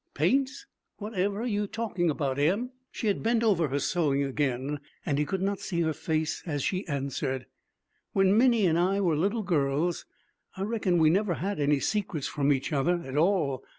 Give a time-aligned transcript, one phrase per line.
[0.15, 0.65] 'Paints?
[0.97, 5.19] What ever are you talking about, Em?' She had bent over her sewing again, and
[5.19, 7.45] he could not see her face as she answered,
[8.13, 10.07] 'When Minnie and I were little girls,
[10.57, 13.63] I reckon we never had any secrets from each other, at all.